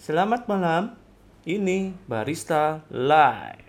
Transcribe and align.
Selamat 0.00 0.48
malam. 0.48 0.96
Ini 1.44 1.92
Barista 2.08 2.80
Live. 2.88 3.68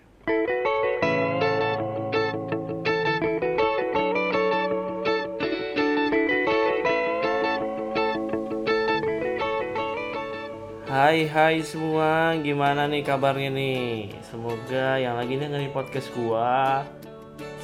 Hai 10.87 11.27
hai 11.27 11.59
semua, 11.67 12.39
gimana 12.39 12.87
nih 12.87 13.03
kabarnya 13.03 13.51
nih? 13.51 14.15
Semoga 14.23 15.03
yang 15.03 15.19
lagi 15.19 15.35
dengerin 15.35 15.75
podcast 15.75 16.07
gua 16.15 16.87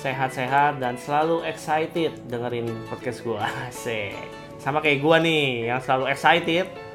sehat-sehat 0.04 0.84
dan 0.84 1.00
selalu 1.00 1.48
excited 1.48 2.20
dengerin 2.28 2.68
podcast 2.92 3.24
gua. 3.24 3.48
Asik. 3.72 4.12
Sama 4.60 4.84
kayak 4.84 5.00
gua 5.00 5.24
nih 5.24 5.72
yang 5.72 5.80
selalu 5.80 6.12
excited 6.12 6.87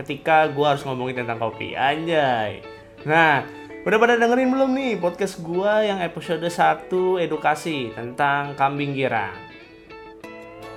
ketika 0.00 0.48
gua 0.50 0.74
harus 0.74 0.82
ngomongin 0.88 1.22
tentang 1.24 1.36
kopi. 1.36 1.76
Anjay. 1.76 2.64
Nah, 3.04 3.44
udah 3.84 3.98
pada 4.00 4.16
dengerin 4.16 4.48
belum 4.48 4.70
nih 4.72 4.92
podcast 4.96 5.40
gua 5.44 5.84
yang 5.84 6.00
episode 6.00 6.44
1 6.44 6.88
edukasi 7.20 7.92
tentang 7.92 8.56
kambing 8.56 8.96
girang? 8.96 9.36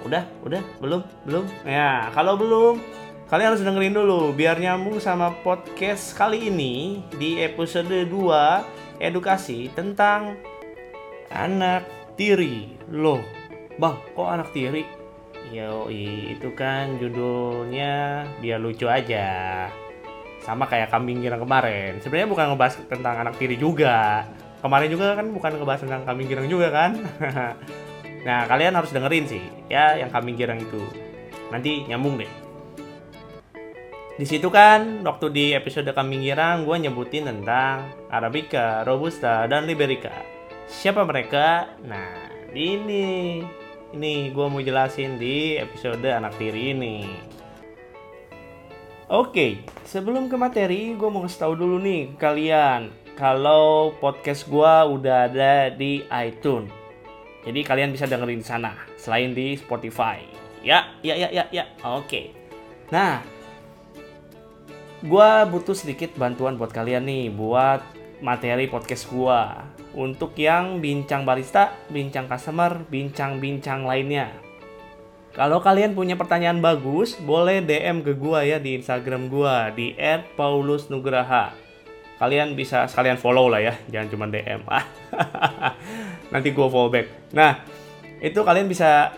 Udah, 0.03 0.27
udah, 0.43 0.59
belum, 0.83 1.01
belum. 1.23 1.45
Ya, 1.63 2.11
kalau 2.11 2.35
belum, 2.35 2.83
kalian 3.31 3.55
harus 3.55 3.63
dengerin 3.63 3.95
dulu 3.95 4.35
biar 4.35 4.59
nyambung 4.59 4.99
sama 4.99 5.31
podcast 5.43 6.11
kali 6.11 6.51
ini 6.51 7.03
di 7.15 7.39
episode 7.39 8.07
2 8.11 8.99
edukasi 8.99 9.71
tentang 9.71 10.35
anak 11.31 11.87
tiri. 12.19 12.75
Loh, 12.91 13.23
Bang, 13.79 13.97
kok 14.13 14.29
anak 14.29 14.53
tiri? 14.53 15.02
Yo, 15.51 15.91
itu 15.91 16.53
kan 16.55 16.95
judulnya 17.01 18.23
biar 18.39 18.59
lucu 18.63 18.87
aja. 18.87 19.67
Sama 20.39 20.67
kayak 20.67 20.91
kambing 20.91 21.19
girang 21.19 21.43
kemarin. 21.43 21.99
Sebenarnya 21.99 22.29
bukan 22.31 22.45
ngebahas 22.53 22.75
tentang 22.87 23.15
anak 23.19 23.35
tiri 23.35 23.59
juga. 23.59 24.27
Kemarin 24.63 24.87
juga 24.87 25.19
kan 25.19 25.27
bukan 25.31 25.51
ngebahas 25.59 25.81
tentang 25.83 26.07
kambing 26.07 26.27
girang 26.31 26.47
juga 26.47 26.71
kan. 26.71 26.95
nah, 28.27 28.47
kalian 28.47 28.75
harus 28.79 28.95
dengerin 28.95 29.27
sih 29.27 29.43
ya 29.67 29.99
yang 29.99 30.07
kambing 30.07 30.39
girang 30.39 30.63
itu. 30.63 30.83
Nanti 31.51 31.83
nyambung 31.91 32.15
deh. 32.15 32.31
Di 34.13 34.29
situ 34.29 34.53
kan 34.53 35.01
waktu 35.01 35.25
di 35.33 35.45
episode 35.57 35.89
kambing 35.89 36.21
girang 36.21 36.69
gue 36.69 36.77
nyebutin 36.85 37.25
tentang 37.25 37.89
Arabica, 38.13 38.85
Robusta, 38.85 39.49
dan 39.49 39.65
Liberica. 39.65 40.13
Siapa 40.69 41.01
mereka? 41.01 41.75
Nah, 41.81 42.29
ini 42.53 43.41
ini 43.93 44.33
gue 44.33 44.45
mau 44.49 44.57
jelasin 44.57 45.21
di 45.21 45.55
episode 45.61 46.09
anak 46.09 46.33
tiri 46.41 46.73
ini. 46.73 47.05
Oke, 49.13 49.61
sebelum 49.85 50.25
ke 50.25 50.35
materi, 50.35 50.97
gue 50.97 51.09
mau 51.13 51.21
ngasih 51.21 51.45
tahu 51.45 51.53
dulu 51.53 51.77
nih 51.77 52.09
ke 52.13 52.17
kalian 52.17 52.89
kalau 53.13 53.93
podcast 54.01 54.49
gue 54.49 54.73
udah 54.97 55.29
ada 55.29 55.69
di 55.69 56.01
iTunes. 56.09 56.73
Jadi 57.45 57.59
kalian 57.61 57.93
bisa 57.93 58.09
dengerin 58.09 58.41
di 58.41 58.47
sana 58.47 58.73
selain 58.97 59.37
di 59.37 59.53
Spotify. 59.53 60.25
Ya, 60.65 60.97
ya, 61.05 61.13
ya, 61.13 61.29
ya, 61.29 61.45
ya. 61.53 61.69
Oke. 61.85 62.33
Nah, 62.89 63.21
gue 65.05 65.31
butuh 65.51 65.77
sedikit 65.77 66.15
bantuan 66.17 66.57
buat 66.57 66.73
kalian 66.73 67.05
nih 67.05 67.29
buat 67.29 67.83
materi 68.23 68.71
podcast 68.71 69.11
gue 69.11 69.39
untuk 69.93 70.33
yang 70.37 70.81
bincang 70.81 71.25
barista, 71.25 71.73
bincang 71.89 72.25
customer, 72.25 72.81
bincang-bincang 72.89 73.85
lainnya. 73.85 74.33
Kalau 75.33 75.57
kalian 75.65 75.97
punya 75.97 76.13
pertanyaan 76.13 76.61
bagus, 76.61 77.17
boleh 77.17 77.65
DM 77.65 78.05
ke 78.05 78.13
gua 78.13 78.45
ya 78.45 78.61
di 78.61 78.77
Instagram 78.77 79.33
gua 79.33 79.73
di 79.73 79.97
@paulusnugraha. 80.37 81.57
Kalian 82.21 82.53
bisa 82.53 82.85
sekalian 82.85 83.17
follow 83.17 83.49
lah 83.49 83.57
ya, 83.57 83.73
jangan 83.89 84.07
cuma 84.13 84.25
DM. 84.29 84.61
Nanti 86.33 86.49
gua 86.53 86.69
follow 86.69 86.93
back. 86.93 87.33
Nah, 87.33 87.65
itu 88.21 88.45
kalian 88.45 88.69
bisa 88.69 89.17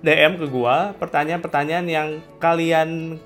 DM 0.00 0.40
ke 0.40 0.48
gua 0.48 0.96
pertanyaan-pertanyaan 0.96 1.86
yang 1.86 2.08
kalian 2.40 3.20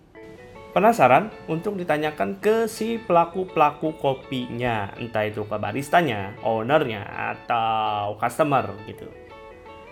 penasaran 0.75 1.31
untuk 1.47 1.79
ditanyakan 1.79 2.43
ke 2.43 2.67
si 2.67 2.99
pelaku-pelaku 2.99 3.95
kopinya, 3.95 4.91
entah 4.99 5.23
itu 5.23 5.47
ke 5.47 5.57
baristanya, 5.57 6.35
ownernya, 6.43 7.07
atau 7.07 8.19
customer 8.19 8.75
gitu. 8.91 9.07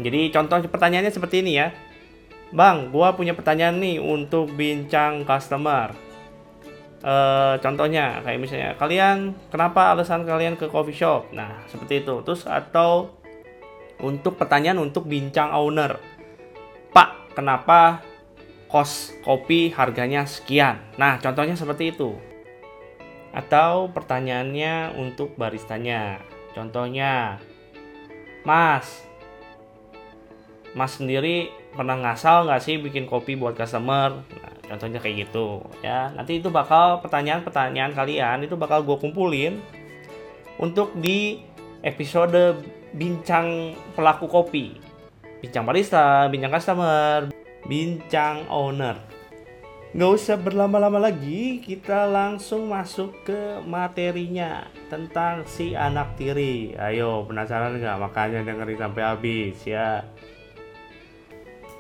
Jadi 0.03 0.35
contoh 0.35 0.59
pertanyaannya 0.67 1.15
seperti 1.15 1.47
ini 1.47 1.53
ya. 1.55 1.71
Bang, 2.53 2.91
gua 2.91 3.15
punya 3.15 3.33
pertanyaan 3.33 3.79
nih 3.79 4.03
untuk 4.03 4.51
bincang 4.53 5.25
customer. 5.25 5.95
E, 7.01 7.15
contohnya 7.65 8.21
kayak 8.21 8.41
misalnya 8.43 8.71
kalian 8.77 9.33
kenapa 9.49 9.97
alasan 9.97 10.29
kalian 10.29 10.61
ke 10.61 10.69
coffee 10.69 10.93
shop? 10.93 11.33
Nah, 11.33 11.65
seperti 11.71 12.05
itu. 12.05 12.21
Terus 12.27 12.45
atau 12.45 13.17
untuk 14.05 14.37
pertanyaan 14.37 14.83
untuk 14.83 15.09
bincang 15.09 15.55
owner. 15.55 15.97
Pak, 16.93 17.33
kenapa 17.39 18.05
kos 18.73 19.13
kopi 19.21 19.69
harganya 19.69 20.25
sekian. 20.25 20.81
Nah, 20.97 21.21
contohnya 21.21 21.53
seperti 21.53 21.93
itu. 21.93 22.17
Atau 23.37 23.93
pertanyaannya 23.93 24.97
untuk 24.97 25.37
baristanya. 25.37 26.25
Contohnya, 26.57 27.37
Mas, 28.49 29.05
Mas 30.73 30.97
sendiri 30.97 31.53
pernah 31.77 32.01
ngasal 32.01 32.49
nggak 32.49 32.63
sih 32.65 32.81
bikin 32.81 33.05
kopi 33.05 33.37
buat 33.37 33.53
customer? 33.53 34.25
Nah, 34.25 34.53
contohnya 34.73 35.05
kayak 35.05 35.29
gitu 35.29 35.61
ya. 35.85 36.09
Nanti 36.17 36.41
itu 36.41 36.49
bakal 36.49 37.05
pertanyaan-pertanyaan 37.05 37.93
kalian 37.93 38.49
itu 38.49 38.57
bakal 38.57 38.81
gue 38.89 38.97
kumpulin 38.97 39.61
untuk 40.57 40.97
di 40.97 41.45
episode 41.85 42.57
bincang 42.97 43.77
pelaku 43.93 44.29
kopi, 44.29 44.77
bincang 45.45 45.65
barista, 45.65 46.29
bincang 46.29 46.53
customer, 46.53 47.42
bincang 47.67 48.47
owner. 48.51 48.99
Nggak 49.93 50.13
usah 50.17 50.41
berlama-lama 50.41 50.97
lagi, 50.97 51.61
kita 51.61 52.09
langsung 52.09 52.73
masuk 52.73 53.13
ke 53.29 53.61
materinya 53.69 54.65
tentang 54.89 55.45
si 55.45 55.77
anak 55.77 56.17
tiri. 56.17 56.73
Ayo, 56.81 57.29
penasaran 57.29 57.77
nggak? 57.77 58.01
Makanya 58.01 58.41
dengerin 58.41 58.81
sampai 58.81 59.03
habis 59.05 59.61
ya. 59.69 60.01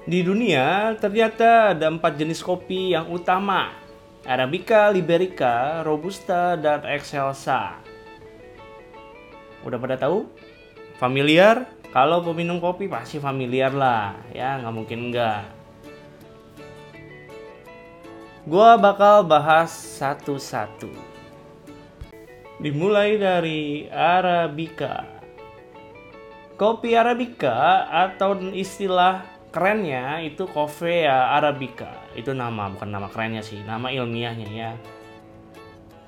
Di 0.04 0.20
dunia 0.20 0.92
ternyata 1.00 1.72
ada 1.72 1.88
empat 1.88 2.20
jenis 2.20 2.44
kopi 2.44 2.92
yang 2.92 3.08
utama. 3.08 3.72
Arabica, 4.28 4.92
Liberica, 4.92 5.80
Robusta, 5.80 6.60
dan 6.60 6.84
Excelsa. 6.84 7.80
Udah 9.64 9.78
pada 9.80 9.96
tahu? 9.96 10.28
Familiar? 11.00 11.64
Kalau 11.96 12.20
peminum 12.20 12.60
kopi 12.60 12.92
pasti 12.92 13.16
familiar 13.16 13.72
lah, 13.72 14.20
ya 14.36 14.60
nggak 14.60 14.74
mungkin 14.74 15.08
enggak. 15.08 15.61
Gua 18.42 18.74
bakal 18.74 19.22
bahas 19.22 19.70
satu-satu. 19.70 20.90
Dimulai 22.58 23.14
dari 23.14 23.86
Arabica. 23.86 25.06
Kopi 26.58 26.98
Arabica 26.98 27.86
atau 27.86 28.34
istilah 28.50 29.22
kerennya 29.54 30.26
itu 30.26 30.50
Coffea 30.50 31.38
Arabica. 31.38 32.02
Itu 32.18 32.34
nama, 32.34 32.66
bukan 32.66 32.90
nama 32.90 33.06
kerennya 33.06 33.46
sih, 33.46 33.62
nama 33.62 33.94
ilmiahnya 33.94 34.48
ya. 34.50 34.74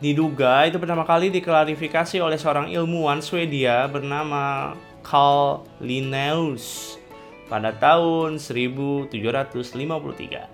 Diduga 0.02 0.66
itu 0.66 0.82
pertama 0.82 1.06
kali 1.06 1.30
diklarifikasi 1.30 2.18
oleh 2.18 2.34
seorang 2.34 2.66
ilmuwan 2.66 3.22
Swedia 3.22 3.86
bernama 3.86 4.74
Carl 5.06 5.62
Linnaeus 5.78 6.98
pada 7.46 7.70
tahun 7.70 8.42
1753. 8.42 10.53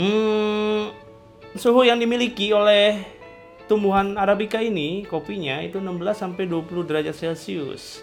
Hmm, 0.00 0.96
suhu 1.60 1.84
yang 1.84 2.00
dimiliki 2.00 2.56
oleh 2.56 3.04
tumbuhan 3.68 4.16
arabica 4.16 4.56
ini, 4.56 5.04
kopinya 5.04 5.60
itu 5.60 5.76
16 5.76 6.16
sampai 6.16 6.48
20 6.48 6.88
derajat 6.88 7.12
Celcius. 7.12 8.00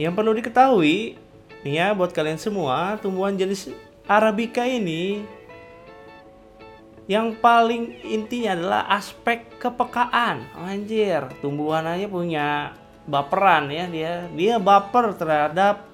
Yang 0.00 0.16
perlu 0.16 0.32
diketahui, 0.32 1.20
ya 1.60 1.92
buat 1.92 2.16
kalian 2.16 2.40
semua, 2.40 2.96
tumbuhan 3.04 3.36
jenis 3.36 3.68
arabica 4.08 4.64
ini 4.64 5.28
yang 7.08 7.36
paling 7.36 8.04
intinya 8.04 8.52
adalah 8.52 8.82
aspek 8.92 9.44
kepekaan. 9.56 10.44
Anjir, 10.56 11.24
tumbuhan 11.40 11.84
aja 11.84 12.04
punya 12.04 12.76
baperan 13.08 13.72
ya 13.72 13.84
dia. 13.88 14.28
Dia 14.36 14.60
baper 14.60 15.16
terhadap 15.16 15.87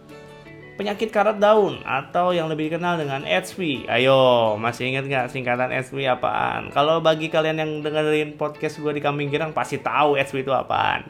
penyakit 0.74 1.14
karat 1.14 1.38
daun 1.38 1.78
atau 1.86 2.34
yang 2.34 2.50
lebih 2.50 2.70
dikenal 2.70 2.98
dengan 2.98 3.22
HV. 3.22 3.86
Ayo, 3.86 4.54
masih 4.58 4.90
ingat 4.90 5.06
nggak 5.06 5.26
singkatan 5.30 5.70
HV 5.70 5.94
apaan? 6.10 6.74
Kalau 6.74 6.98
bagi 6.98 7.30
kalian 7.30 7.58
yang 7.62 7.72
dengerin 7.82 8.34
podcast 8.34 8.82
gue 8.82 8.92
di 8.98 9.02
Kambing 9.02 9.30
Girang 9.30 9.54
pasti 9.54 9.78
tahu 9.78 10.18
HV 10.18 10.34
itu 10.42 10.52
apaan. 10.52 11.06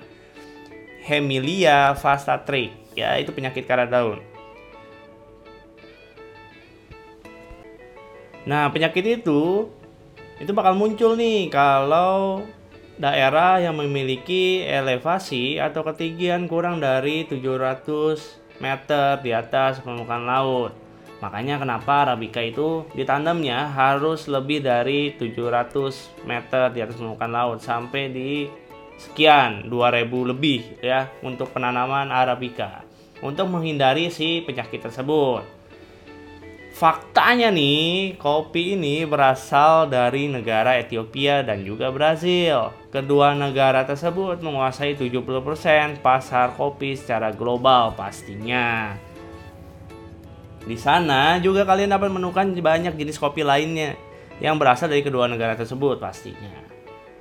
Hemilia 1.05 1.93
vastatrix, 1.97 2.97
ya 2.97 3.17
itu 3.21 3.33
penyakit 3.33 3.65
karat 3.69 3.93
daun. 3.93 4.21
Nah, 8.45 8.69
penyakit 8.69 9.25
itu 9.25 9.73
itu 10.37 10.53
bakal 10.53 10.77
muncul 10.77 11.17
nih 11.17 11.49
kalau 11.49 12.45
daerah 13.01 13.59
yang 13.59 13.81
memiliki 13.81 14.61
elevasi 14.69 15.57
atau 15.57 15.81
ketinggian 15.83 16.45
kurang 16.45 16.79
dari 16.79 17.25
700 17.25 18.44
meter 18.59 19.23
di 19.23 19.31
atas 19.35 19.81
permukaan 19.81 20.27
laut. 20.27 20.73
Makanya 21.23 21.57
kenapa 21.63 22.05
Arabica 22.05 22.45
itu 22.45 22.85
ditanamnya 22.93 23.71
harus 23.73 24.29
lebih 24.29 24.61
dari 24.61 25.17
700 25.17 26.27
meter 26.29 26.69
di 26.75 26.85
atas 26.85 27.01
permukaan 27.01 27.33
laut 27.33 27.59
sampai 27.65 28.13
di 28.13 28.31
sekian 29.01 29.67
2000 29.73 30.31
lebih 30.31 30.85
ya 30.85 31.09
untuk 31.25 31.51
penanaman 31.51 32.13
Arabica 32.13 32.85
untuk 33.25 33.49
menghindari 33.49 34.13
si 34.13 34.45
penyakit 34.45 34.85
tersebut. 34.85 35.54
Faktanya 36.85 37.49
nih, 37.49 38.13
kopi 38.21 38.77
ini 38.77 39.09
berasal 39.09 39.89
dari 39.89 40.29
negara 40.29 40.77
Ethiopia 40.77 41.41
dan 41.41 41.65
juga 41.65 41.89
Brazil. 41.89 42.77
Kedua 42.93 43.33
negara 43.33 43.89
tersebut 43.89 44.45
menguasai 44.45 44.93
70% 44.93 46.05
pasar 46.05 46.53
kopi 46.53 46.93
secara 46.93 47.33
global 47.33 47.97
pastinya. 47.97 49.01
Di 50.61 50.77
sana 50.77 51.41
juga 51.41 51.65
kalian 51.65 51.89
dapat 51.89 52.13
menemukan 52.13 52.53
banyak 52.53 53.01
jenis 53.01 53.17
kopi 53.17 53.41
lainnya 53.41 53.97
yang 54.37 54.61
berasal 54.61 54.93
dari 54.93 55.01
kedua 55.01 55.25
negara 55.25 55.57
tersebut 55.57 55.97
pastinya. 55.97 56.53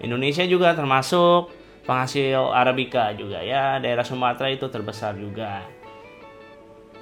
Indonesia 0.04 0.44
juga 0.44 0.76
termasuk 0.76 1.56
penghasil 1.88 2.52
Arabica 2.52 3.16
juga 3.16 3.40
ya, 3.40 3.80
daerah 3.80 4.04
Sumatera 4.04 4.52
itu 4.52 4.68
terbesar 4.68 5.16
juga. 5.16 5.83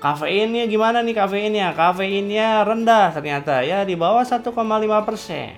Kafeinnya 0.02 0.66
gimana 0.66 1.06
nih 1.06 1.14
kafeinnya? 1.14 1.78
Kafeinnya 1.78 2.66
rendah 2.66 3.14
ternyata 3.14 3.62
ya 3.62 3.86
di 3.86 3.94
bawah 3.94 4.26
1,5 4.26 4.50
persen. 5.06 5.54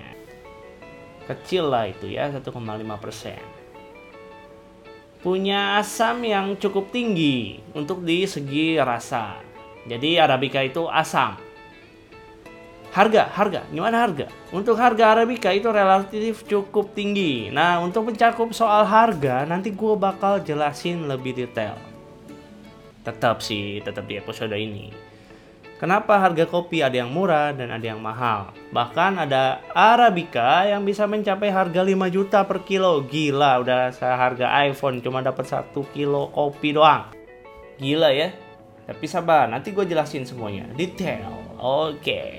Kecil 1.24 1.72
lah 1.72 1.88
itu 1.88 2.12
ya 2.12 2.28
1,5 2.28 2.52
persen. 3.00 3.40
Punya 5.24 5.80
asam 5.80 6.20
yang 6.20 6.60
cukup 6.60 6.92
tinggi 6.92 7.64
untuk 7.72 8.04
di 8.04 8.28
segi 8.28 8.76
rasa. 8.76 9.40
Jadi 9.88 10.20
Arabica 10.20 10.60
itu 10.60 10.92
asam. 10.92 11.40
Harga, 12.92 13.32
harga, 13.32 13.64
gimana 13.72 14.04
harga? 14.04 14.28
Untuk 14.52 14.76
harga 14.76 15.16
Arabica 15.16 15.56
itu 15.56 15.72
relatif 15.72 16.44
cukup 16.44 16.92
tinggi. 16.92 17.48
Nah, 17.48 17.80
untuk 17.80 18.12
mencakup 18.12 18.52
soal 18.52 18.84
harga, 18.84 19.48
nanti 19.48 19.72
gue 19.72 19.94
bakal 19.96 20.44
jelasin 20.44 21.08
lebih 21.08 21.32
detail 21.32 21.93
tetap 23.04 23.44
sih 23.44 23.84
tetap 23.84 24.08
di 24.08 24.16
episode 24.16 24.56
ini 24.56 25.14
Kenapa 25.74 26.22
harga 26.22 26.46
kopi 26.46 26.86
ada 26.86 26.96
yang 26.96 27.10
murah 27.10 27.50
dan 27.50 27.68
ada 27.74 27.82
yang 27.82 27.98
mahal? 27.98 28.54
Bahkan 28.70 29.26
ada 29.26 29.60
Arabica 29.74 30.64
yang 30.64 30.86
bisa 30.86 31.04
mencapai 31.04 31.50
harga 31.50 31.82
5 31.82 32.14
juta 32.14 32.46
per 32.46 32.62
kilo. 32.62 33.02
Gila, 33.04 33.60
udah 33.60 33.90
seharga 33.90 34.54
iPhone 34.64 35.02
cuma 35.02 35.18
dapat 35.18 35.44
1 35.44 35.74
kilo 35.92 36.30
kopi 36.30 36.78
doang. 36.78 37.10
Gila 37.82 38.14
ya. 38.14 38.30
Tapi 38.86 39.04
sabar, 39.04 39.50
nanti 39.50 39.74
gue 39.74 39.82
jelasin 39.82 40.22
semuanya. 40.22 40.70
Detail. 40.72 41.58
Oke. 41.58 42.00
Okay. 42.00 42.38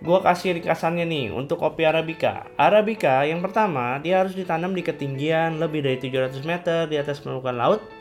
Gue 0.00 0.18
kasih 0.26 0.58
rikasannya 0.58 1.06
nih 1.06 1.30
untuk 1.30 1.60
kopi 1.60 1.84
Arabica. 1.84 2.50
Arabica 2.56 3.22
yang 3.22 3.44
pertama, 3.44 4.00
dia 4.00 4.24
harus 4.24 4.32
ditanam 4.32 4.72
di 4.72 4.80
ketinggian 4.80 5.60
lebih 5.60 5.86
dari 5.86 6.02
700 6.02 6.40
meter 6.42 6.90
di 6.90 6.96
atas 6.96 7.22
permukaan 7.22 7.62
laut 7.62 7.95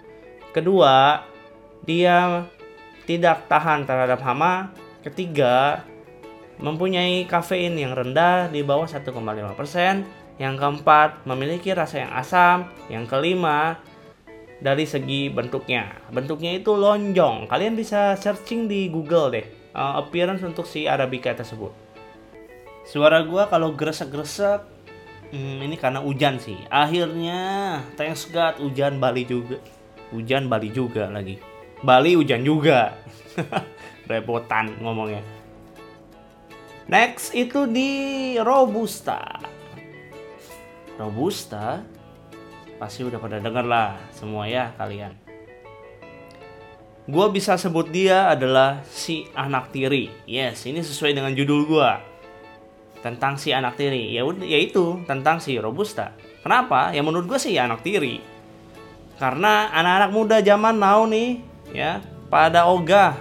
Kedua, 0.56 1.20
dia 1.84 2.48
tidak 3.04 3.52
tahan 3.52 3.84
terhadap 3.84 4.24
hama. 4.24 4.72
Ketiga, 5.04 5.84
mempunyai 6.64 7.28
kafein 7.28 7.76
yang 7.76 7.92
rendah 7.92 8.48
di 8.48 8.64
bawah 8.64 8.88
1,5%. 8.88 9.12
Yang 10.40 10.56
keempat, 10.56 11.28
memiliki 11.28 11.76
rasa 11.76 12.08
yang 12.08 12.12
asam. 12.16 12.72
Yang 12.88 13.12
kelima, 13.12 13.84
dari 14.64 14.88
segi 14.88 15.28
bentuknya. 15.28 15.92
Bentuknya 16.08 16.56
itu 16.56 16.72
lonjong. 16.72 17.52
Kalian 17.52 17.76
bisa 17.76 18.16
searching 18.16 18.72
di 18.72 18.88
Google 18.88 19.36
deh. 19.36 19.48
Uh, 19.76 20.00
appearance 20.00 20.40
untuk 20.48 20.64
si 20.64 20.88
Arabica 20.88 21.36
tersebut. 21.36 21.76
Suara 22.88 23.20
gua 23.28 23.52
kalau 23.52 23.76
gresek-gresek 23.76 24.64
hmm, 25.36 25.68
ini 25.68 25.76
karena 25.76 26.00
hujan 26.00 26.40
sih. 26.40 26.56
Akhirnya 26.72 27.84
thanks 28.00 28.32
God 28.32 28.64
hujan 28.64 29.04
Bali 29.04 29.28
juga 29.28 29.60
hujan 30.16 30.48
Bali 30.48 30.72
juga 30.72 31.12
lagi. 31.12 31.36
Bali 31.84 32.16
hujan 32.16 32.42
juga. 32.48 32.96
Repotan 34.10 34.80
ngomongnya. 34.80 35.20
Next 36.88 37.34
itu 37.34 37.66
di 37.68 37.92
Robusta. 38.40 39.42
Robusta? 40.96 41.82
Pasti 42.78 43.02
udah 43.04 43.20
pada 43.20 43.42
denger 43.42 43.66
lah 43.66 43.98
semua 44.14 44.46
ya 44.46 44.72
kalian. 44.78 45.18
Gue 47.06 47.28
bisa 47.30 47.58
sebut 47.58 47.90
dia 47.90 48.30
adalah 48.30 48.86
si 48.90 49.26
anak 49.34 49.74
tiri. 49.74 50.10
Yes 50.30 50.66
ini 50.70 50.82
sesuai 50.86 51.14
dengan 51.18 51.34
judul 51.34 51.66
gue 51.66 51.92
tentang 53.02 53.38
si 53.38 53.50
anak 53.50 53.78
tiri. 53.78 54.14
Ya 54.14 54.26
yaitu 54.46 55.02
tentang 55.10 55.42
si 55.42 55.58
robusta. 55.58 56.14
Kenapa? 56.46 56.94
Ya 56.94 57.02
menurut 57.02 57.26
gue 57.26 57.40
sih 57.42 57.58
anak 57.58 57.82
tiri 57.82 58.35
karena 59.16 59.72
anak-anak 59.72 60.12
muda 60.12 60.38
zaman 60.44 60.76
now 60.76 61.08
nih 61.08 61.40
ya 61.72 62.04
pada 62.28 62.68
ogah 62.68 63.16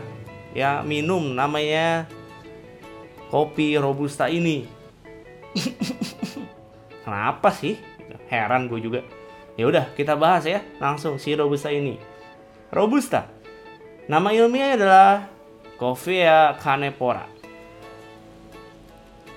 ya 0.51 0.83
minum 0.83 1.35
namanya 1.35 2.11
kopi 3.31 3.79
robusta 3.79 4.31
ini. 4.31 4.67
Kenapa 7.05 7.51
sih? 7.55 7.79
Heran 8.31 8.67
gue 8.67 8.81
juga. 8.83 9.01
Ya 9.55 9.71
udah 9.71 9.91
kita 9.95 10.19
bahas 10.19 10.47
ya 10.47 10.63
langsung 10.83 11.19
si 11.19 11.35
robusta 11.35 11.71
ini. 11.71 11.99
Robusta. 12.75 13.31
Nama 14.11 14.35
ilmiahnya 14.35 14.77
adalah 14.79 15.11
Coffea 15.75 16.55
canepora. 16.59 17.27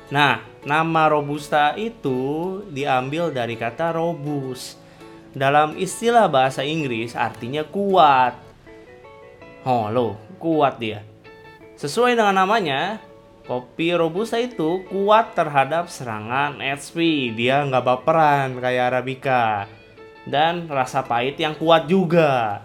Nah, 0.08 0.40
nama 0.64 1.12
robusta 1.12 1.76
itu 1.76 2.62
diambil 2.72 3.34
dari 3.34 3.60
kata 3.60 3.92
robust 3.92 4.87
dalam 5.36 5.76
istilah 5.76 6.30
bahasa 6.32 6.64
Inggris 6.64 7.18
artinya 7.18 7.66
kuat. 7.68 8.38
Oh 9.68 9.92
lo, 9.92 10.16
kuat 10.40 10.80
dia. 10.80 11.04
Sesuai 11.78 12.18
dengan 12.18 12.34
namanya, 12.34 12.98
kopi 13.46 13.94
robusta 13.94 14.40
itu 14.42 14.84
kuat 14.90 15.38
terhadap 15.38 15.88
serangan 15.92 16.58
HP. 16.58 17.32
Dia 17.36 17.64
nggak 17.68 17.86
baperan 17.86 18.58
kayak 18.58 18.96
Arabica. 18.96 19.68
Dan 20.28 20.68
rasa 20.68 21.04
pahit 21.04 21.40
yang 21.40 21.56
kuat 21.56 21.88
juga. 21.88 22.60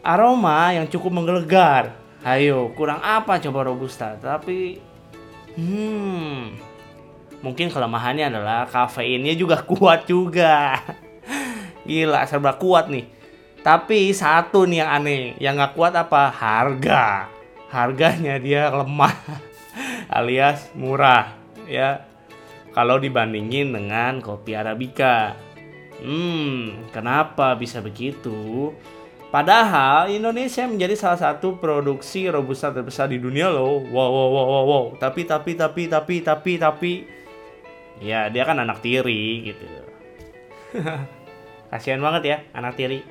Aroma 0.00 0.70
yang 0.72 0.86
cukup 0.86 1.10
menggelegar. 1.10 1.98
Ayo, 2.20 2.70
kurang 2.76 3.00
apa 3.00 3.40
coba 3.40 3.66
robusta? 3.66 4.14
Tapi, 4.20 4.78
hmm, 5.56 6.60
mungkin 7.40 7.72
kelemahannya 7.72 8.28
adalah 8.28 8.68
kafeinnya 8.68 9.32
juga 9.32 9.64
kuat 9.70 10.04
juga. 10.04 10.78
Gila, 11.90 12.22
serba 12.22 12.54
kuat 12.54 12.86
nih. 12.86 13.10
Tapi 13.66 14.14
satu 14.14 14.62
nih 14.62 14.86
yang 14.86 14.90
aneh, 14.94 15.22
yang 15.42 15.58
nggak 15.58 15.74
kuat 15.74 15.90
apa? 15.98 16.30
Harga. 16.30 17.26
Harganya 17.66 18.38
dia 18.38 18.70
lemah 18.70 19.10
alias 20.22 20.70
murah 20.78 21.34
ya. 21.66 22.06
Kalau 22.70 23.02
dibandingin 23.02 23.74
dengan 23.74 24.22
kopi 24.22 24.54
arabica. 24.54 25.34
Hmm, 25.98 26.86
kenapa 26.94 27.58
bisa 27.58 27.82
begitu? 27.82 28.70
Padahal 29.34 30.14
Indonesia 30.14 30.70
menjadi 30.70 30.94
salah 30.94 31.18
satu 31.18 31.58
produksi 31.58 32.30
robusta 32.30 32.70
terbesar 32.70 33.10
di 33.10 33.18
dunia 33.18 33.50
loh. 33.50 33.82
Wow, 33.82 34.10
wow, 34.14 34.28
wow, 34.30 34.46
wow, 34.46 34.64
wow. 34.64 34.84
Tapi, 34.94 35.26
tapi, 35.26 35.58
tapi, 35.58 35.90
tapi, 35.90 36.14
tapi, 36.22 36.52
tapi, 36.54 36.92
ya 37.98 38.30
dia 38.30 38.46
kan 38.46 38.62
anak 38.62 38.78
tiri 38.78 39.50
gitu. 39.50 39.66
Kasihan 41.70 42.02
banget 42.02 42.22
ya 42.26 42.36
anak 42.50 42.74
tiri. 42.74 43.06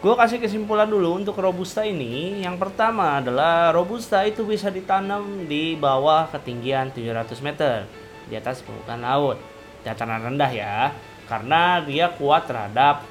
Gue 0.00 0.16
kasih 0.16 0.40
kesimpulan 0.40 0.88
dulu 0.88 1.20
untuk 1.20 1.36
robusta 1.38 1.84
ini. 1.84 2.40
Yang 2.42 2.56
pertama 2.56 3.20
adalah 3.20 3.70
robusta 3.70 4.24
itu 4.24 4.42
bisa 4.42 4.72
ditanam 4.72 5.44
di 5.44 5.76
bawah 5.76 6.26
ketinggian 6.32 6.90
700 6.90 7.46
meter 7.46 7.84
di 8.26 8.34
atas 8.34 8.64
permukaan 8.64 9.04
laut. 9.04 9.36
Dataran 9.84 10.24
rendah 10.24 10.50
ya, 10.50 10.92
karena 11.28 11.84
dia 11.84 12.08
kuat 12.16 12.48
terhadap 12.48 13.04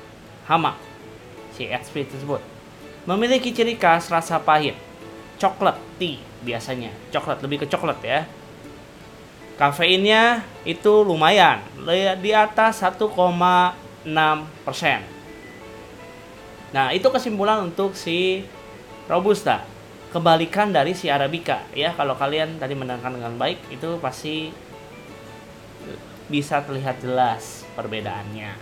hama 0.50 0.77
si 1.53 1.70
XP 1.70 2.10
tersebut. 2.10 2.41
Memiliki 3.06 3.53
ciri 3.53 3.77
khas 3.77 4.10
rasa 4.10 4.41
pahit, 4.41 4.74
coklat 5.38 5.77
tea 6.01 6.22
biasanya, 6.46 6.89
coklat 7.13 7.41
lebih 7.46 7.63
ke 7.63 7.68
coklat 7.70 7.98
ya. 8.01 8.25
Kafeinnya 9.58 10.41
itu 10.65 11.03
lumayan, 11.06 11.62
di 12.22 12.32
atas 12.34 12.82
1, 12.82 12.98
6%. 13.13 13.88
Nah, 16.70 16.94
itu 16.94 17.10
kesimpulan 17.10 17.65
untuk 17.65 17.98
si 17.98 18.46
Robusta. 19.10 19.65
Kebalikan 20.10 20.74
dari 20.74 20.98
si 20.98 21.10
Arabica 21.10 21.65
ya. 21.74 21.94
Kalau 21.94 22.18
kalian 22.18 22.58
tadi 22.58 22.74
mendengarkan 22.74 23.18
dengan 23.18 23.34
baik 23.38 23.62
itu 23.74 23.98
pasti 24.01 24.50
bisa 26.29 26.62
terlihat 26.62 27.01
jelas 27.01 27.65
perbedaannya. 27.74 28.53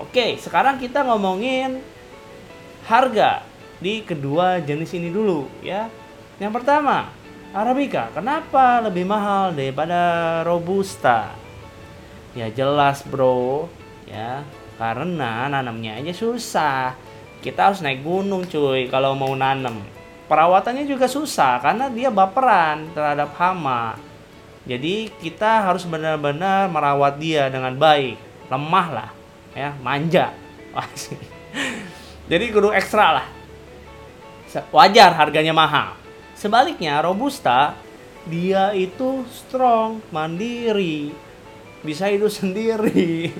Oke, 0.00 0.36
sekarang 0.40 0.76
kita 0.76 1.04
ngomongin 1.04 1.80
harga 2.84 3.44
di 3.80 4.04
kedua 4.04 4.60
jenis 4.60 4.92
ini 4.96 5.08
dulu 5.08 5.48
ya. 5.64 5.88
Yang 6.40 6.52
pertama, 6.60 7.12
Arabica. 7.54 8.12
Kenapa 8.12 8.82
lebih 8.84 9.06
mahal 9.08 9.56
daripada 9.56 10.40
Robusta? 10.44 11.43
Ya 12.34 12.50
jelas, 12.50 13.06
Bro. 13.06 13.70
Ya, 14.10 14.42
karena 14.76 15.46
nanamnya 15.46 16.02
aja 16.02 16.10
susah. 16.10 16.98
Kita 17.40 17.70
harus 17.70 17.80
naik 17.80 18.02
gunung, 18.02 18.44
cuy, 18.50 18.90
kalau 18.90 19.14
mau 19.14 19.32
nanam. 19.38 19.80
Perawatannya 20.26 20.88
juga 20.88 21.06
susah 21.06 21.60
karena 21.60 21.86
dia 21.92 22.10
baperan 22.10 22.90
terhadap 22.96 23.36
hama. 23.38 23.94
Jadi 24.64 25.12
kita 25.20 25.68
harus 25.68 25.84
benar-benar 25.84 26.72
merawat 26.72 27.20
dia 27.20 27.52
dengan 27.52 27.76
baik. 27.76 28.16
Lemah 28.48 28.88
lah, 28.90 29.10
ya, 29.52 29.76
manja. 29.84 30.32
Jadi 32.30 32.44
kudu 32.50 32.72
ekstra 32.72 33.20
lah. 33.20 33.26
Wajar 34.72 35.12
harganya 35.12 35.52
mahal. 35.52 35.92
Sebaliknya 36.32 37.04
Robusta 37.04 37.76
dia 38.24 38.72
itu 38.72 39.28
strong, 39.28 40.00
mandiri, 40.08 41.12
bisa 41.84 42.08
hidup 42.08 42.32
sendiri, 42.32 43.30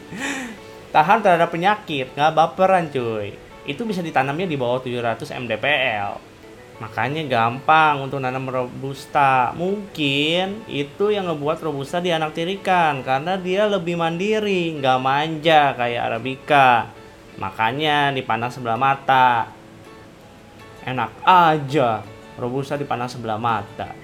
tahan 0.94 1.24
terhadap 1.24 1.48
penyakit, 1.50 2.12
nggak 2.12 2.32
baperan 2.36 2.92
cuy. 2.92 3.34
Itu 3.64 3.88
bisa 3.88 4.04
ditanamnya 4.04 4.44
di 4.44 4.60
bawah 4.60 4.84
700 4.84 5.24
mdpl 5.40 6.34
makanya 6.82 7.22
gampang 7.26 8.02
untuk 8.02 8.18
nanam 8.18 8.50
robusta. 8.50 9.54
Mungkin 9.54 10.66
itu 10.66 11.14
yang 11.14 11.30
ngebuat 11.30 11.62
robusta 11.62 12.02
dianaktirikan 12.02 13.06
karena 13.06 13.38
dia 13.38 13.70
lebih 13.70 13.94
mandiri 13.94 14.74
nggak 14.78 14.98
manja 14.98 15.74
kayak 15.78 16.02
arabica. 16.02 16.90
Makanya 17.38 18.10
dipandang 18.14 18.50
sebelah 18.50 18.78
mata. 18.78 19.50
Enak 20.84 21.10
aja 21.24 22.02
robusta 22.36 22.74
dipandang 22.76 23.08
sebelah 23.08 23.38
mata 23.38 24.03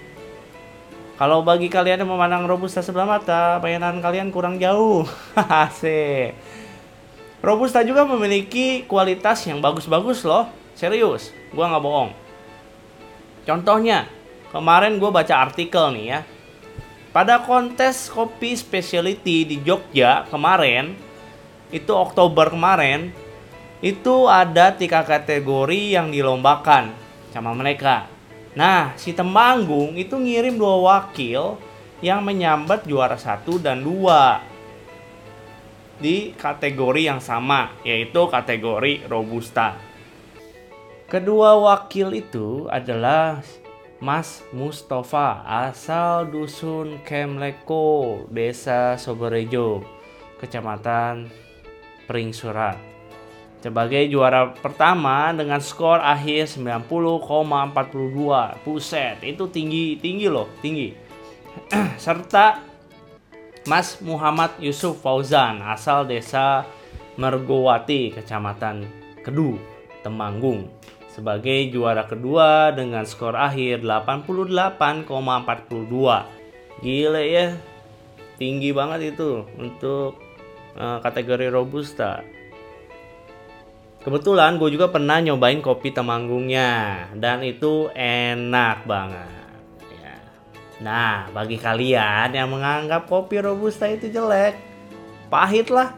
kalau 1.20 1.44
bagi 1.44 1.68
kalian 1.68 2.00
yang 2.00 2.08
memandang 2.08 2.48
robusta 2.48 2.80
sebelah 2.80 3.20
mata 3.20 3.60
bayangan 3.60 4.00
kalian 4.00 4.32
kurang 4.32 4.56
jauh 4.56 5.04
asik 5.68 6.32
robusta 7.44 7.84
juga 7.84 8.08
memiliki 8.08 8.88
kualitas 8.88 9.44
yang 9.44 9.60
bagus-bagus 9.60 10.24
loh 10.24 10.48
serius 10.72 11.28
gua 11.52 11.68
nggak 11.68 11.84
bohong 11.84 12.10
Contohnya, 13.50 14.04
kemarin 14.52 15.00
gue 15.00 15.10
baca 15.10 15.34
artikel 15.48 15.90
nih 15.96 16.06
ya. 16.06 16.20
Pada 17.10 17.42
kontes 17.42 18.06
kopi 18.06 18.54
specialty 18.54 19.42
di 19.42 19.56
Jogja 19.64 20.28
kemarin, 20.30 20.94
itu 21.74 21.90
Oktober 21.90 22.52
kemarin, 22.52 23.10
itu 23.82 24.30
ada 24.30 24.70
tiga 24.70 25.02
kategori 25.02 25.98
yang 25.98 26.12
dilombakan 26.14 26.94
sama 27.34 27.50
mereka. 27.56 28.06
Nah, 28.50 28.98
si 28.98 29.14
Temanggung 29.14 29.94
itu 29.94 30.18
ngirim 30.18 30.58
dua 30.58 30.76
wakil 30.82 31.54
yang 32.02 32.24
menyambat 32.26 32.82
juara 32.82 33.14
satu 33.14 33.62
dan 33.62 33.84
dua 33.84 34.42
di 36.00 36.34
kategori 36.34 37.06
yang 37.06 37.20
sama, 37.22 37.70
yaitu 37.86 38.26
kategori 38.26 39.06
Robusta. 39.06 39.76
Kedua 41.06 41.60
wakil 41.60 42.16
itu 42.16 42.66
adalah 42.72 43.44
Mas 44.00 44.40
Mustafa 44.50 45.44
asal 45.44 46.32
dusun 46.32 47.04
Kemleko, 47.04 48.24
Desa 48.32 48.96
Soberejo, 48.96 49.84
Kecamatan 50.40 51.28
Pringsurat. 52.08 52.89
Sebagai 53.60 54.08
juara 54.08 54.56
pertama 54.56 55.36
dengan 55.36 55.60
skor 55.60 56.00
akhir 56.00 56.56
90,42. 56.56 58.64
Puset, 58.64 59.20
itu 59.20 59.44
tinggi, 59.52 60.00
tinggi 60.00 60.32
loh, 60.32 60.48
tinggi. 60.64 60.96
Serta 62.00 62.64
Mas 63.68 64.00
Muhammad 64.00 64.56
Yusuf 64.56 65.04
Fauzan 65.04 65.60
asal 65.60 66.08
Desa 66.08 66.64
Mergowati, 67.20 68.16
Kecamatan 68.16 68.88
Kedu, 69.20 69.60
Temanggung 70.00 70.80
sebagai 71.10 71.66
juara 71.68 72.08
kedua 72.08 72.72
dengan 72.72 73.04
skor 73.04 73.36
akhir 73.36 73.84
88,42. 73.84 76.80
Gile 76.80 77.24
ya. 77.28 77.60
Tinggi 78.40 78.72
banget 78.72 79.12
itu 79.12 79.44
untuk 79.60 80.16
uh, 80.80 81.04
kategori 81.04 81.52
robusta. 81.52 82.24
Kebetulan 84.00 84.56
gue 84.56 84.72
juga 84.72 84.88
pernah 84.88 85.20
nyobain 85.20 85.60
kopi 85.60 85.92
temanggungnya 85.92 87.04
dan 87.20 87.44
itu 87.44 87.92
enak 87.92 88.88
banget. 88.88 89.52
Ya. 89.92 90.16
Nah, 90.80 91.28
bagi 91.36 91.60
kalian 91.60 92.32
yang 92.32 92.48
menganggap 92.48 93.04
kopi 93.04 93.44
robusta 93.44 93.84
itu 93.92 94.08
jelek, 94.08 94.56
pahit 95.28 95.68
lah, 95.68 95.92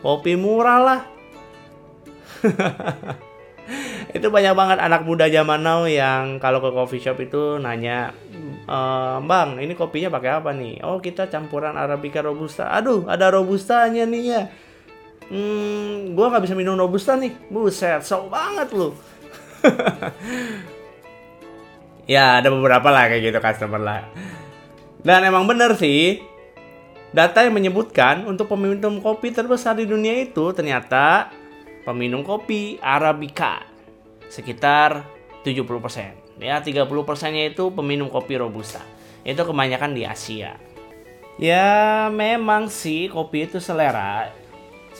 kopi 0.00 0.32
murah 0.32 0.80
lah. 0.80 1.00
itu 4.16 4.26
banyak 4.28 4.54
banget 4.56 4.78
anak 4.80 5.02
muda 5.08 5.28
zaman 5.28 5.60
now 5.64 5.84
yang 5.88 6.36
kalau 6.36 6.60
ke 6.60 6.70
coffee 6.72 7.00
shop 7.00 7.16
itu 7.22 7.56
nanya 7.62 8.12
e, 8.66 8.78
bang 9.22 9.56
ini 9.62 9.72
kopinya 9.72 10.12
pakai 10.12 10.30
apa 10.42 10.50
nih 10.52 10.82
oh 10.84 11.00
kita 11.00 11.30
campuran 11.32 11.78
arabica 11.78 12.20
robusta 12.20 12.68
aduh 12.74 13.08
ada 13.08 13.32
robustanya 13.32 14.04
nih 14.04 14.22
ya 14.26 14.42
hmm 15.30 16.16
gue 16.16 16.26
nggak 16.26 16.42
bisa 16.42 16.54
minum 16.56 16.74
robusta 16.74 17.14
nih 17.14 17.36
buset 17.52 18.02
sok 18.02 18.32
banget 18.32 18.68
lu 18.74 18.96
ya 22.12 22.42
ada 22.42 22.50
beberapa 22.50 22.90
lah 22.90 23.06
kayak 23.12 23.22
gitu 23.30 23.38
customer 23.38 23.78
lah 23.78 24.02
dan 25.06 25.22
emang 25.22 25.46
bener 25.46 25.78
sih 25.78 26.22
data 27.12 27.44
yang 27.44 27.54
menyebutkan 27.54 28.24
untuk 28.24 28.48
peminum 28.50 28.98
kopi 28.98 29.30
terbesar 29.30 29.76
di 29.78 29.86
dunia 29.86 30.16
itu 30.18 30.50
ternyata 30.56 31.30
peminum 31.84 32.24
kopi 32.24 32.80
arabica 32.80 33.66
sekitar 34.32 35.04
70%. 35.44 36.40
Ya, 36.40 36.58
30%-nya 36.64 37.52
itu 37.52 37.68
peminum 37.74 38.08
kopi 38.08 38.40
robusta. 38.40 38.80
Itu 39.22 39.44
kebanyakan 39.44 39.92
di 39.92 40.08
Asia. 40.08 40.56
Ya, 41.36 42.08
memang 42.08 42.72
sih 42.72 43.12
kopi 43.12 43.50
itu 43.50 43.60
selera. 43.60 44.32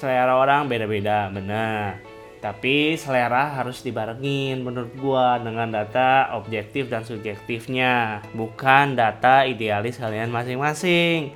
Selera 0.03 0.35
orang 0.35 0.67
beda-beda, 0.67 1.31
benar. 1.31 2.03
Tapi 2.43 2.99
selera 2.99 3.55
harus 3.55 3.87
dibarengin 3.87 4.59
menurut 4.59 4.91
gua 4.99 5.39
dengan 5.39 5.71
data 5.71 6.35
objektif 6.35 6.91
dan 6.91 7.07
subjektifnya, 7.07 8.19
bukan 8.35 8.99
data 8.99 9.47
idealis 9.47 10.03
kalian 10.03 10.27
masing-masing. 10.35 11.31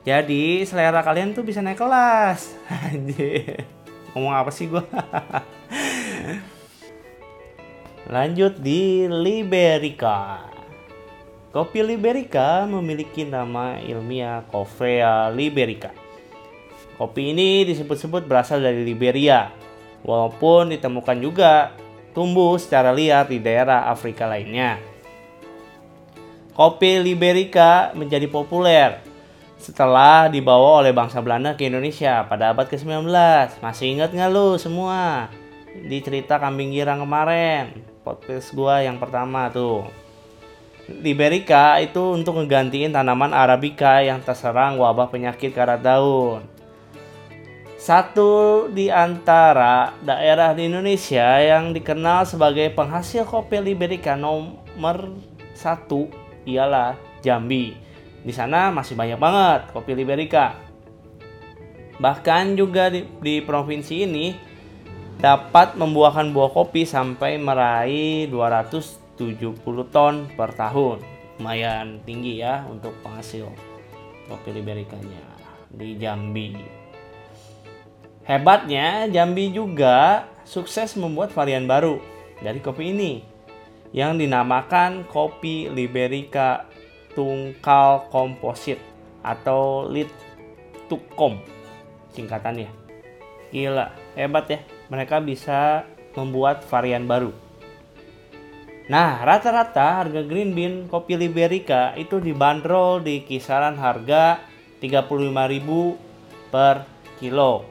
Jadi 0.00 0.64
selera 0.64 1.04
kalian 1.04 1.36
tuh 1.36 1.44
bisa 1.44 1.60
naik 1.60 1.76
kelas. 1.76 2.56
Ngomong 4.16 4.32
apa 4.32 4.48
sih 4.48 4.64
gua? 4.64 4.88
Lanjut 8.16 8.56
di 8.64 9.12
Liberica. 9.12 10.48
Kopi 11.52 11.84
Liberica 11.84 12.64
memiliki 12.64 13.28
nama 13.28 13.76
ilmiah 13.76 14.40
Coffea 14.48 15.28
liberica. 15.28 15.99
Kopi 17.00 17.32
ini 17.32 17.64
disebut-sebut 17.64 18.28
berasal 18.28 18.60
dari 18.60 18.84
Liberia, 18.84 19.48
walaupun 20.04 20.68
ditemukan 20.68 21.16
juga 21.16 21.72
tumbuh 22.12 22.60
secara 22.60 22.92
liar 22.92 23.24
di 23.24 23.40
daerah 23.40 23.88
Afrika 23.88 24.28
lainnya. 24.28 24.76
Kopi 26.52 27.00
Liberica 27.00 27.96
menjadi 27.96 28.28
populer 28.28 29.00
setelah 29.56 30.28
dibawa 30.28 30.84
oleh 30.84 30.92
bangsa 30.92 31.24
Belanda 31.24 31.56
ke 31.56 31.72
Indonesia 31.72 32.20
pada 32.28 32.52
abad 32.52 32.68
ke-19. 32.68 33.08
Masih 33.64 33.96
ingat 33.96 34.12
nggak 34.12 34.28
lu 34.28 34.60
semua? 34.60 35.32
Di 35.72 36.04
cerita 36.04 36.36
kambing 36.36 36.68
girang 36.76 37.00
kemarin 37.00 37.80
podcast 38.04 38.52
gua 38.52 38.84
yang 38.84 39.00
pertama 39.00 39.48
tuh. 39.48 39.88
Liberica 41.00 41.80
itu 41.80 42.12
untuk 42.12 42.36
ngegantiin 42.44 42.92
tanaman 42.92 43.32
Arabica 43.32 44.04
yang 44.04 44.20
terserang 44.20 44.76
wabah 44.76 45.08
penyakit 45.08 45.56
karat 45.56 45.80
daun. 45.80 46.59
Satu 47.80 48.68
di 48.68 48.92
antara 48.92 49.96
daerah 50.04 50.52
di 50.52 50.68
Indonesia 50.68 51.40
yang 51.40 51.72
dikenal 51.72 52.28
sebagai 52.28 52.68
penghasil 52.76 53.24
kopi 53.24 53.56
Liberica 53.56 54.20
nomor 54.20 55.16
satu 55.56 56.12
ialah 56.44 57.00
Jambi. 57.24 57.72
Di 58.20 58.36
sana 58.36 58.68
masih 58.68 59.00
banyak 59.00 59.16
banget 59.16 59.72
kopi 59.72 59.96
Liberica. 59.96 60.60
Bahkan 61.96 62.60
juga 62.60 62.92
di, 62.92 63.08
di 63.16 63.40
provinsi 63.40 64.04
ini 64.04 64.36
dapat 65.16 65.80
membuahkan 65.80 66.36
buah 66.36 66.52
kopi 66.52 66.84
sampai 66.84 67.40
meraih 67.40 68.28
270 68.28 69.56
ton 69.88 70.28
per 70.36 70.52
tahun. 70.52 71.00
Lumayan 71.40 72.04
tinggi 72.04 72.44
ya 72.44 72.60
untuk 72.68 72.92
penghasil. 73.00 73.48
kopi 74.28 74.52
Liberikanya 74.52 75.24
di 75.72 75.96
Jambi. 75.96 76.79
Hebatnya 78.24 79.08
Jambi 79.08 79.50
juga 79.50 80.28
sukses 80.44 80.92
membuat 80.96 81.32
varian 81.32 81.64
baru 81.64 81.98
dari 82.40 82.60
kopi 82.60 82.92
ini 82.92 83.24
yang 83.90 84.20
dinamakan 84.20 85.08
kopi 85.08 85.72
Liberica 85.72 86.68
Tungkal 87.16 88.06
Komposit 88.12 88.78
atau 89.24 89.88
Lit 89.88 90.10
Tukom 90.86 91.40
singkatannya. 92.14 92.70
Gila, 93.50 93.90
hebat 94.14 94.46
ya. 94.46 94.60
Mereka 94.90 95.22
bisa 95.22 95.86
membuat 96.14 96.66
varian 96.66 97.06
baru. 97.06 97.30
Nah, 98.90 99.22
rata-rata 99.22 100.02
harga 100.02 100.26
green 100.26 100.50
bean 100.50 100.90
kopi 100.90 101.14
Liberica 101.14 101.94
itu 101.94 102.18
dibanderol 102.18 102.98
di 102.98 103.22
kisaran 103.22 103.78
harga 103.78 104.42
35.000 104.82 106.50
per 106.50 106.82
kilo. 107.22 107.69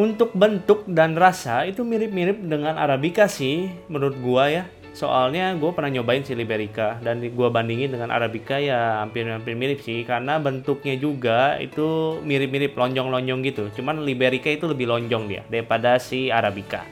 Untuk 0.00 0.32
bentuk 0.32 0.88
dan 0.88 1.12
rasa 1.12 1.68
itu 1.68 1.84
mirip-mirip 1.84 2.40
dengan 2.40 2.80
Arabica 2.80 3.28
sih 3.28 3.68
menurut 3.92 4.16
gua 4.24 4.48
ya. 4.48 4.64
Soalnya 4.96 5.52
gue 5.60 5.70
pernah 5.76 5.92
nyobain 5.92 6.24
si 6.24 6.32
Liberica 6.32 6.96
dan 7.04 7.20
gue 7.20 7.48
bandingin 7.52 7.92
dengan 7.92 8.08
Arabica 8.10 8.56
ya 8.56 9.04
hampir-hampir 9.04 9.54
mirip 9.54 9.84
sih 9.84 10.02
karena 10.02 10.40
bentuknya 10.40 10.96
juga 10.96 11.60
itu 11.62 12.18
mirip-mirip 12.24 12.74
lonjong-lonjong 12.74 13.40
gitu. 13.44 13.64
Cuman 13.76 14.02
Liberica 14.02 14.48
itu 14.50 14.66
lebih 14.66 14.88
lonjong 14.88 15.24
dia 15.28 15.42
daripada 15.52 16.00
si 16.00 16.32
Arabica. 16.32 16.82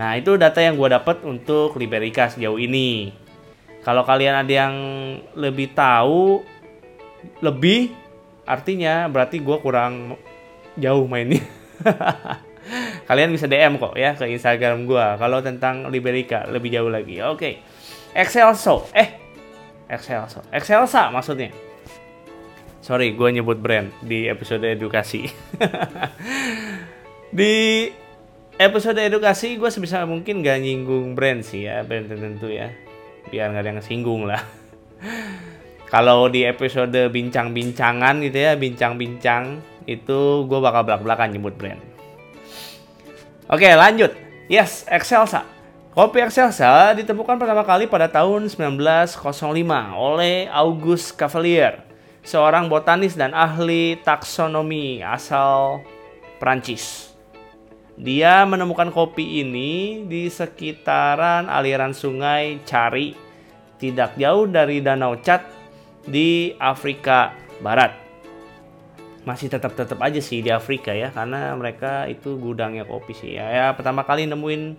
Nah 0.00 0.18
itu 0.18 0.34
data 0.40 0.58
yang 0.58 0.74
gue 0.80 0.88
dapat 0.88 1.20
untuk 1.22 1.76
Liberica 1.76 2.32
sejauh 2.32 2.58
ini. 2.58 3.12
Kalau 3.84 4.02
kalian 4.02 4.40
ada 4.40 4.52
yang 4.66 4.74
lebih 5.36 5.76
tahu 5.76 6.42
lebih 7.38 7.94
artinya 8.48 9.06
berarti 9.06 9.38
gue 9.38 9.56
kurang 9.62 10.18
jauh 10.78 11.04
mainnya. 11.08 11.42
Kalian 13.08 13.30
bisa 13.30 13.46
DM 13.46 13.78
kok 13.78 13.94
ya 13.94 14.18
ke 14.18 14.26
Instagram 14.26 14.90
gue 14.90 15.06
kalau 15.22 15.38
tentang 15.38 15.86
Liberica 15.88 16.46
lebih 16.50 16.74
jauh 16.74 16.90
lagi. 16.90 17.22
Oke. 17.22 17.36
Okay. 17.36 17.54
Excelso. 18.16 18.88
Eh. 18.96 19.08
Excelso. 19.86 20.42
Excelsa 20.50 21.12
maksudnya. 21.12 21.52
Sorry, 22.80 23.18
gue 23.18 23.28
nyebut 23.34 23.58
brand 23.58 23.90
di 23.98 24.30
episode 24.30 24.62
edukasi. 24.62 25.26
di 27.38 27.86
episode 28.56 29.02
edukasi 29.02 29.58
gue 29.58 29.68
sebisa 29.68 30.06
mungkin 30.06 30.40
gak 30.40 30.62
nyinggung 30.62 31.18
brand 31.18 31.42
sih 31.42 31.66
ya, 31.66 31.82
brand 31.82 32.06
tertentu 32.06 32.46
ya. 32.46 32.70
Biar 33.26 33.52
gak 33.52 33.62
ada 33.66 33.70
yang 33.74 33.82
singgung 33.82 34.24
lah. 34.24 34.40
Kalau 35.92 36.30
di 36.30 36.46
episode 36.46 37.10
bincang-bincangan 37.10 38.22
gitu 38.22 38.38
ya, 38.38 38.54
bincang-bincang 38.54 39.60
itu 39.86 40.44
gue 40.50 40.58
bakal 40.58 40.82
belak-belakan 40.82 41.30
nyebut 41.30 41.54
brand. 41.54 41.80
Oke, 43.46 43.70
lanjut. 43.78 44.10
Yes, 44.50 44.82
Excelsa. 44.90 45.46
Kopi 45.94 46.20
Excelsa 46.20 46.92
ditemukan 46.92 47.38
pertama 47.38 47.62
kali 47.62 47.86
pada 47.88 48.10
tahun 48.10 48.50
1905 48.50 49.16
oleh 49.96 50.50
August 50.50 51.16
Cavalier, 51.16 51.80
seorang 52.20 52.68
botanis 52.68 53.16
dan 53.16 53.32
ahli 53.32 53.96
taksonomi 54.02 55.00
asal 55.00 55.80
Prancis. 56.36 57.14
Dia 57.96 58.44
menemukan 58.44 58.92
kopi 58.92 59.40
ini 59.40 60.04
di 60.04 60.28
sekitaran 60.28 61.48
aliran 61.48 61.96
sungai 61.96 62.60
Cari, 62.68 63.16
tidak 63.80 64.20
jauh 64.20 64.44
dari 64.44 64.84
Danau 64.84 65.16
Chad 65.24 65.48
di 66.04 66.52
Afrika 66.60 67.32
Barat 67.64 68.05
masih 69.26 69.50
tetap 69.50 69.74
tetap 69.74 69.98
aja 69.98 70.22
sih 70.22 70.38
di 70.38 70.54
Afrika 70.54 70.94
ya 70.94 71.10
karena 71.10 71.50
mereka 71.58 72.06
itu 72.06 72.38
gudangnya 72.38 72.86
kopi 72.86 73.12
sih. 73.12 73.34
Ya, 73.34 73.50
ya 73.50 73.66
pertama 73.74 74.06
kali 74.06 74.24
nemuin 74.30 74.78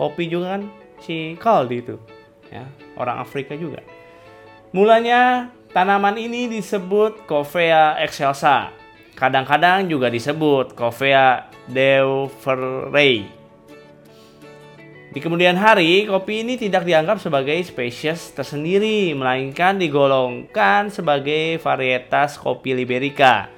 kopi 0.00 0.32
juga 0.32 0.56
kan 0.56 0.62
si 1.04 1.36
Caldi 1.36 1.84
itu. 1.84 2.00
Ya 2.48 2.64
orang 2.96 3.20
Afrika 3.20 3.52
juga. 3.52 3.84
Mulanya 4.72 5.52
tanaman 5.76 6.16
ini 6.16 6.48
disebut 6.48 7.28
Coffea 7.28 8.00
excelsa. 8.00 8.72
Kadang-kadang 9.12 9.92
juga 9.92 10.08
disebut 10.08 10.72
Coffea 10.72 11.52
deuferei 11.68 13.44
di 15.12 15.20
kemudian 15.20 15.60
hari, 15.60 16.08
kopi 16.08 16.40
ini 16.40 16.56
tidak 16.56 16.88
dianggap 16.88 17.20
sebagai 17.20 17.60
spesies 17.68 18.32
tersendiri, 18.32 19.12
melainkan 19.12 19.76
digolongkan 19.76 20.88
sebagai 20.88 21.60
varietas 21.60 22.40
kopi 22.40 22.72
Liberica 22.72 23.52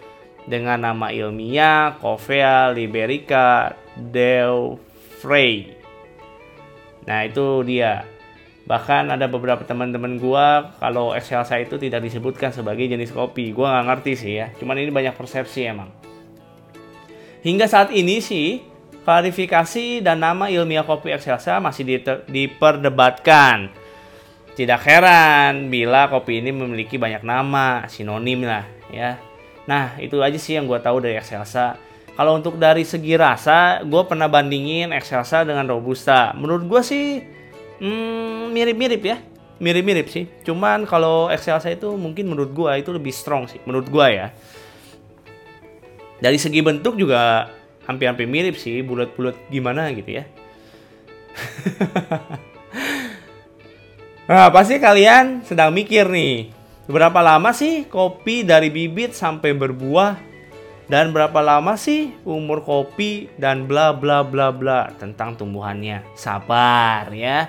dengan 0.44 0.80
nama 0.80 1.09
ilmiah 1.09 1.96
Coffea 2.00 2.72
liberica 2.72 3.72
Frey. 5.20 5.72
Nah, 7.04 7.24
itu 7.24 7.64
dia. 7.64 8.04
Bahkan 8.64 9.12
ada 9.12 9.28
beberapa 9.28 9.61
teman-teman 9.64 10.16
gua 10.16 10.72
kalau 10.80 11.12
Excelsa 11.12 11.61
itu 11.61 11.76
tidak 11.76 12.00
disebutkan 12.04 12.48
sebagai 12.48 12.88
jenis 12.88 13.12
kopi. 13.12 13.52
Gua 13.52 13.76
nggak 13.76 13.87
ngerti 13.88 14.12
sih 14.16 14.33
ya. 14.40 14.48
Cuman 14.57 14.80
ini 14.80 14.88
banyak 14.88 15.12
persepsi 15.12 15.68
emang. 15.68 15.92
Hingga 17.44 17.68
saat 17.68 17.92
ini 17.92 18.24
sih 18.24 18.64
klarifikasi 19.04 20.00
dan 20.00 20.24
nama 20.24 20.48
ilmiah 20.48 20.85
kopi 20.85 21.12
Excelsa 21.12 21.61
masih 21.61 21.85
diperdebatkan. 22.24 23.68
Tidak 24.57 24.80
heran 24.80 25.68
bila 25.68 26.09
kopi 26.09 26.40
ini 26.40 26.48
memiliki 26.54 26.96
banyak 26.96 27.20
nama, 27.20 27.85
sinonim 27.85 28.48
lah 28.48 28.64
ya. 28.88 29.20
Nah, 29.64 29.96
itu 29.96 30.20
aja 30.20 30.37
sih 30.37 30.57
yang 30.57 30.68
gue 30.68 30.77
tahu 30.81 31.00
dari 31.00 31.16
Excelsa. 31.16 31.81
Kalau 32.14 32.38
untuk 32.38 32.61
dari 32.61 32.87
segi 32.87 33.18
rasa, 33.18 33.83
gue 33.83 34.03
pernah 34.07 34.31
bandingin 34.31 34.94
Excelsa 34.94 35.42
dengan 35.42 35.66
Robusta. 35.66 36.31
Menurut 36.37 36.68
gue 36.68 36.83
sih 36.85 37.24
hmm, 37.81 38.55
mirip-mirip 38.55 39.03
ya, 39.03 39.18
mirip-mirip 39.59 40.07
sih. 40.12 40.29
Cuman 40.46 40.87
kalau 40.87 41.33
Excelsa 41.33 41.72
itu 41.72 41.90
mungkin 41.96 42.31
menurut 42.31 42.55
gue 42.55 42.70
itu 42.79 42.90
lebih 42.94 43.11
strong 43.11 43.50
sih, 43.50 43.59
menurut 43.66 43.88
gue 43.88 44.07
ya. 44.14 44.31
Dari 46.22 46.38
segi 46.38 46.62
bentuk 46.62 46.94
juga 46.94 47.50
hampir-hampir 47.88 48.29
mirip 48.29 48.57
sih, 48.57 48.81
bulat-bulat 48.85 49.35
gimana 49.50 49.90
gitu 49.92 50.22
ya. 50.22 50.24
nah, 54.31 54.48
pasti 54.55 54.79
kalian 54.79 55.42
sedang 55.42 55.74
mikir 55.74 56.07
nih, 56.07 56.55
Berapa 56.85 57.25
lama 57.25 57.49
sih 57.57 57.88
kopi 57.88 58.44
dari 58.44 58.68
bibit 58.68 59.16
sampai 59.16 59.57
berbuah? 59.57 60.20
Dan 60.85 61.16
berapa 61.16 61.40
lama 61.40 61.81
sih 61.81 62.12
umur 62.29 62.61
kopi 62.61 63.33
dan 63.40 63.64
bla 63.64 63.97
bla 63.97 64.20
bla 64.20 64.53
bla 64.53 64.92
tentang 65.01 65.33
tumbuhannya? 65.33 66.05
Sabar 66.12 67.09
ya. 67.09 67.49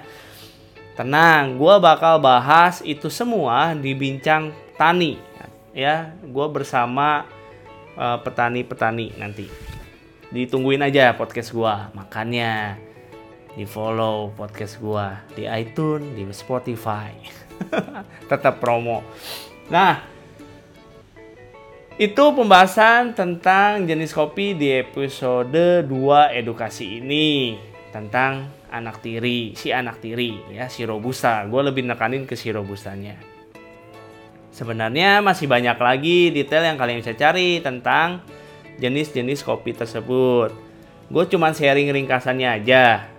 Tenang, 0.96 1.60
gue 1.60 1.76
bakal 1.84 2.24
bahas 2.24 2.80
itu 2.88 3.12
semua 3.12 3.76
di 3.76 3.92
bincang 3.92 4.56
tani 4.80 5.20
ya. 5.76 6.16
Gue 6.24 6.48
bersama 6.48 7.28
uh, 8.00 8.16
petani-petani 8.24 9.20
nanti. 9.20 9.52
Ditungguin 10.32 10.80
aja 10.80 11.12
podcast 11.12 11.52
gue. 11.52 11.76
Makanya 11.92 12.80
di 13.56 13.64
follow 13.64 14.36
podcast 14.36 14.78
gue 14.84 15.08
di 15.40 15.44
iTunes, 15.48 16.12
di 16.12 16.24
Spotify. 16.36 17.16
tetap 18.32 18.60
promo. 18.60 19.02
Nah, 19.72 20.04
itu 21.96 22.24
pembahasan 22.36 23.16
tentang 23.16 23.88
jenis 23.88 24.12
kopi 24.12 24.52
di 24.52 24.76
episode 24.76 25.88
2 25.88 26.36
edukasi 26.36 27.00
ini 27.00 27.56
tentang 27.96 28.52
anak 28.68 29.00
tiri, 29.00 29.56
si 29.56 29.72
anak 29.72 30.04
tiri 30.04 30.36
ya, 30.52 30.68
si 30.68 30.84
robusta. 30.84 31.48
Gue 31.48 31.64
lebih 31.64 31.88
nekanin 31.88 32.28
ke 32.28 32.36
si 32.36 32.52
robustanya. 32.52 33.16
Sebenarnya 34.52 35.20
masih 35.20 35.48
banyak 35.48 35.76
lagi 35.76 36.32
detail 36.32 36.64
yang 36.64 36.80
kalian 36.80 37.00
bisa 37.04 37.16
cari 37.16 37.60
tentang 37.60 38.24
jenis-jenis 38.80 39.44
kopi 39.44 39.76
tersebut. 39.76 40.52
Gue 41.08 41.24
cuma 41.32 41.56
sharing 41.56 41.92
ringkasannya 41.92 42.60
aja. 42.64 43.15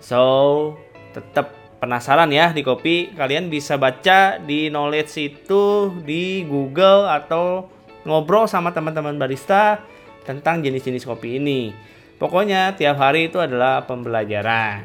So, 0.00 0.74
tetap 1.12 1.52
penasaran 1.80 2.28
ya 2.28 2.52
di 2.52 2.60
kopi, 2.60 3.12
kalian 3.16 3.48
bisa 3.48 3.80
baca 3.80 4.36
di 4.36 4.68
knowledge 4.68 5.16
itu 5.16 5.92
di 6.04 6.44
Google 6.44 7.08
atau 7.08 7.68
ngobrol 8.04 8.48
sama 8.48 8.72
teman-teman 8.72 9.16
barista 9.16 9.80
tentang 10.24 10.60
jenis-jenis 10.60 11.08
kopi 11.08 11.40
ini. 11.40 11.72
Pokoknya 12.20 12.76
tiap 12.76 13.00
hari 13.00 13.32
itu 13.32 13.40
adalah 13.40 13.88
pembelajaran. 13.88 14.84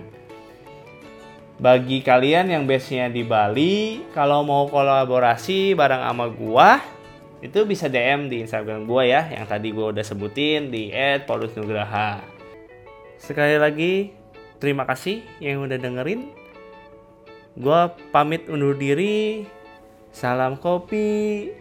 Bagi 1.55 2.03
kalian 2.03 2.51
yang 2.51 2.63
base-nya 2.67 3.07
di 3.07 3.23
Bali, 3.23 4.03
kalau 4.11 4.43
mau 4.43 4.67
kolaborasi 4.67 5.75
bareng 5.75 6.03
sama 6.03 6.27
gua, 6.31 6.83
itu 7.39 7.63
bisa 7.63 7.87
DM 7.87 8.27
di 8.27 8.43
Instagram 8.43 8.83
gua 8.83 9.07
ya, 9.07 9.27
yang 9.31 9.47
tadi 9.47 9.71
gua 9.71 9.95
udah 9.95 10.03
sebutin 10.03 10.67
di 10.67 10.91
@paulusnugraha. 11.23 12.23
Sekali 13.15 13.55
lagi, 13.55 14.24
terima 14.59 14.83
kasih 14.87 15.23
yang 15.43 15.65
udah 15.65 15.79
dengerin. 15.79 16.31
Gue 17.55 17.81
pamit 18.11 18.51
undur 18.51 18.75
diri. 18.75 19.47
Salam 20.11 20.59
kopi. 20.59 21.51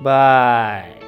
Bye. 0.00 1.07